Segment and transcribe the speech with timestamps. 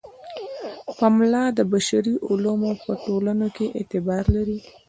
[0.97, 4.57] پملا د بشري علومو په ټولنو کې اعتبار لري.